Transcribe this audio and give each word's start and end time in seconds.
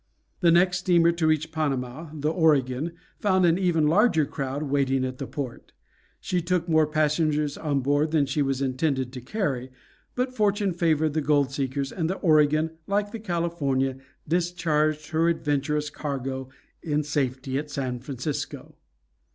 The 0.39 0.49
next 0.49 0.79
steamer 0.79 1.11
to 1.11 1.27
reach 1.27 1.51
Panama, 1.51 2.09
the 2.11 2.31
Oregon, 2.31 2.93
found 3.19 3.45
an 3.45 3.59
even 3.59 3.85
larger 3.85 4.25
crowd 4.25 4.63
waiting 4.63 5.05
at 5.05 5.19
that 5.19 5.27
port. 5.27 5.73
She 6.19 6.41
took 6.41 6.67
more 6.67 6.87
passengers 6.87 7.55
on 7.55 7.81
board 7.81 8.09
than 8.09 8.25
she 8.25 8.41
was 8.41 8.63
intended 8.63 9.13
to 9.13 9.21
carry, 9.21 9.69
but 10.15 10.35
fortune 10.35 10.73
favored 10.73 11.13
the 11.13 11.21
gold 11.21 11.51
seekers, 11.51 11.91
and 11.91 12.09
the 12.09 12.15
Oregon, 12.17 12.71
like 12.87 13.11
the 13.11 13.19
California, 13.19 13.97
discharged 14.27 15.09
her 15.11 15.29
adventurous 15.29 15.91
cargo 15.91 16.49
in 16.81 17.03
safety 17.03 17.59
at 17.59 17.69
San 17.69 17.99
Francisco. 17.99 18.73